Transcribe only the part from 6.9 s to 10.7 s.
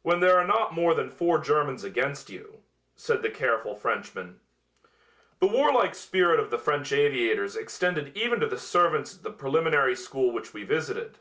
aviators extended even to the servants at the preliminary school which we